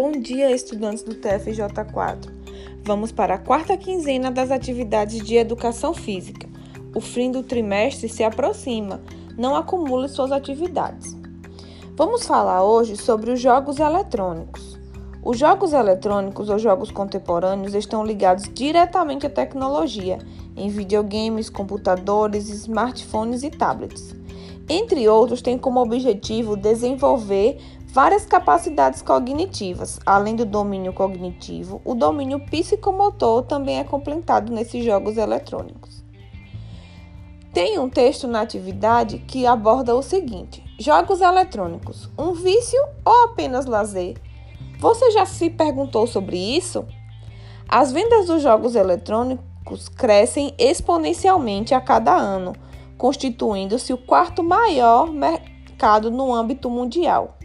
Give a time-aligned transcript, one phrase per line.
[0.00, 2.30] Bom dia, estudantes do TFJ4.
[2.84, 6.48] Vamos para a quarta quinzena das atividades de educação física.
[6.94, 9.00] O fim do trimestre se aproxima,
[9.36, 11.16] não acumule suas atividades.
[11.96, 14.78] Vamos falar hoje sobre os jogos eletrônicos.
[15.20, 20.18] Os jogos eletrônicos ou jogos contemporâneos estão ligados diretamente à tecnologia,
[20.56, 24.14] em videogames, computadores, smartphones e tablets.
[24.68, 29.98] Entre outros, têm como objetivo desenvolver várias capacidades cognitivas.
[30.04, 36.04] Além do domínio cognitivo, o domínio psicomotor também é completado nesses jogos eletrônicos.
[37.52, 43.66] Tem um texto na atividade que aborda o seguinte: jogos eletrônicos, um vício ou apenas
[43.66, 44.16] lazer?
[44.78, 46.86] Você já se perguntou sobre isso?
[47.68, 52.54] As vendas dos jogos eletrônicos crescem exponencialmente a cada ano,
[52.96, 57.37] constituindo-se o quarto maior mercado no âmbito mundial.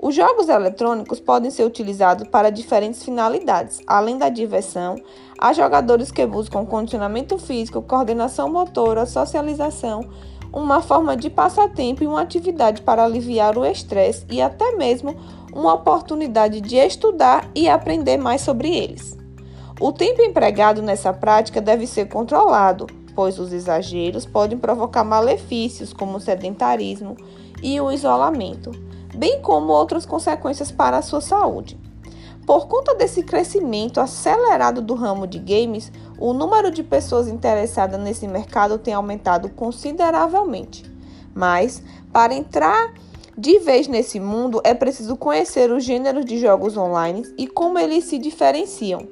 [0.00, 3.80] Os jogos eletrônicos podem ser utilizados para diferentes finalidades.
[3.84, 4.94] Além da diversão,
[5.36, 10.08] há jogadores que buscam condicionamento físico, coordenação motora, socialização,
[10.52, 15.16] uma forma de passatempo e uma atividade para aliviar o estresse e até mesmo
[15.52, 19.18] uma oportunidade de estudar e aprender mais sobre eles.
[19.80, 26.18] O tempo empregado nessa prática deve ser controlado, pois os exageros podem provocar malefícios como
[26.18, 27.16] o sedentarismo
[27.60, 28.87] e o isolamento
[29.18, 31.76] bem como outras consequências para a sua saúde.
[32.46, 38.28] Por conta desse crescimento acelerado do ramo de games, o número de pessoas interessadas nesse
[38.28, 40.90] mercado tem aumentado consideravelmente.
[41.34, 42.94] Mas, para entrar
[43.36, 48.04] de vez nesse mundo, é preciso conhecer os gêneros de jogos online e como eles
[48.04, 49.06] se diferenciam.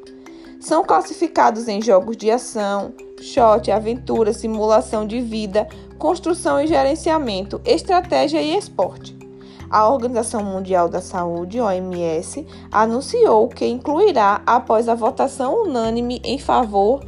[0.61, 5.69] São classificados em jogos de ação, shot, aventura, simulação de vida,
[5.99, 9.26] construção e gerenciamento, estratégia e esporte
[9.71, 17.05] a Organização Mundial da Saúde, OMS, anunciou que incluirá, após a votação unânime em favor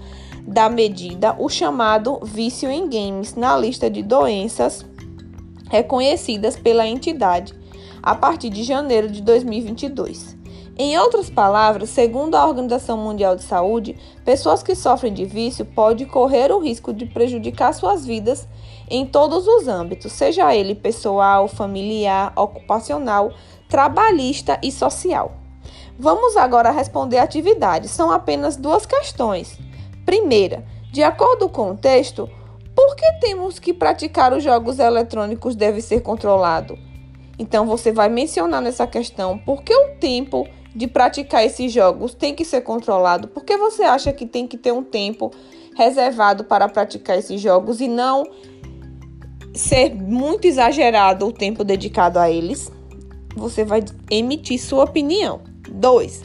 [0.47, 4.85] da medida, o chamado vício em games na lista de doenças
[5.71, 7.55] reconhecidas pela entidade
[8.03, 10.38] a partir de janeiro de 2022.
[10.81, 16.07] Em outras palavras, segundo a Organização Mundial de Saúde, pessoas que sofrem de vício podem
[16.07, 18.47] correr o risco de prejudicar suas vidas
[18.89, 23.33] em todos os âmbitos, seja ele pessoal, familiar, ocupacional,
[23.69, 25.33] trabalhista e social.
[25.99, 27.89] Vamos agora responder a atividade.
[27.89, 29.59] São apenas duas questões.
[30.07, 32.31] Primeira, de acordo com o texto,
[32.77, 36.79] por que temos que praticar os jogos eletrônicos deve ser controlado?
[37.37, 40.47] Então você vai mencionar nessa questão por que o tempo
[40.79, 43.27] de praticar esses jogos tem que ser controlado?
[43.27, 45.33] Por que você acha que tem que ter um tempo
[45.75, 48.23] reservado para praticar esses jogos e não
[49.53, 52.71] ser muito exagerado o tempo dedicado a eles?
[53.35, 55.41] Você vai emitir sua opinião.
[55.69, 56.23] 2.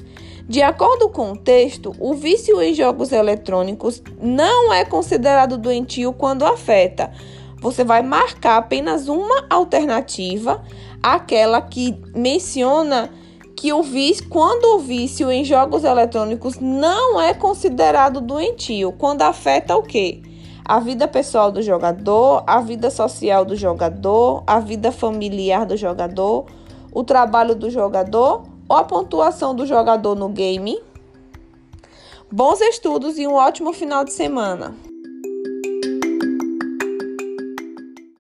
[0.47, 6.45] De acordo com o texto, o vício em jogos eletrônicos não é considerado doentio quando
[6.45, 7.11] afeta.
[7.59, 10.63] Você vai marcar apenas uma alternativa,
[11.01, 13.09] aquela que menciona
[13.55, 19.75] que o vício, quando o vício em jogos eletrônicos não é considerado doentio, quando afeta
[19.75, 20.21] o quê?
[20.65, 26.45] A vida pessoal do jogador, a vida social do jogador, a vida familiar do jogador,
[26.91, 30.79] o trabalho do jogador ou a pontuação do jogador no game.
[32.31, 34.75] Bons estudos e um ótimo final de semana.